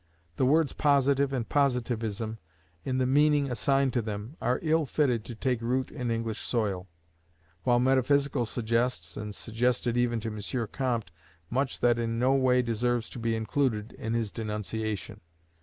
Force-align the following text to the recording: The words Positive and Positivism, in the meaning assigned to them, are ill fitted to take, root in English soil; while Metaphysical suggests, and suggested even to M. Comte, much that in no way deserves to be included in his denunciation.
The 0.37 0.47
words 0.47 0.73
Positive 0.73 1.31
and 1.31 1.47
Positivism, 1.47 2.39
in 2.83 2.97
the 2.97 3.05
meaning 3.05 3.51
assigned 3.51 3.93
to 3.93 4.01
them, 4.01 4.35
are 4.41 4.57
ill 4.63 4.87
fitted 4.87 5.23
to 5.25 5.35
take, 5.35 5.61
root 5.61 5.91
in 5.91 6.09
English 6.09 6.39
soil; 6.41 6.87
while 7.65 7.79
Metaphysical 7.79 8.47
suggests, 8.47 9.15
and 9.15 9.35
suggested 9.35 9.97
even 9.97 10.19
to 10.21 10.29
M. 10.29 10.67
Comte, 10.71 11.11
much 11.51 11.81
that 11.81 11.99
in 11.99 12.17
no 12.17 12.33
way 12.33 12.63
deserves 12.63 13.11
to 13.11 13.19
be 13.19 13.35
included 13.35 13.93
in 13.93 14.15
his 14.15 14.31
denunciation. 14.31 15.21